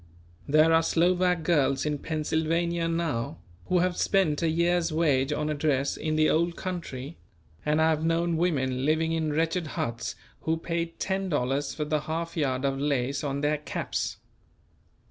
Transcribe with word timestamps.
There 0.47 0.73
are 0.73 0.81
Slovak 0.81 1.43
girls 1.43 1.85
in 1.85 1.99
Pennsylvania 1.99 2.87
now, 2.87 3.37
who 3.65 3.77
have 3.85 3.97
spent 3.97 4.41
a 4.41 4.49
year's 4.49 4.91
wage 4.91 5.31
on 5.31 5.47
a 5.47 5.53
dress 5.53 5.95
in 5.95 6.15
the 6.15 6.27
old 6.27 6.55
country; 6.55 7.19
and 7.63 7.79
I 7.79 7.91
have 7.91 8.03
known 8.03 8.35
women 8.35 8.83
living 8.83 9.11
in 9.11 9.31
wretched 9.31 9.67
huts 9.77 10.15
who 10.39 10.57
paid 10.57 10.97
ten 10.99 11.29
dollars 11.29 11.75
for 11.75 11.85
the 11.85 11.99
half 11.99 12.35
yard 12.35 12.65
of 12.65 12.79
lace 12.79 13.23
on 13.23 13.41
their 13.41 13.59
caps. 13.59 14.17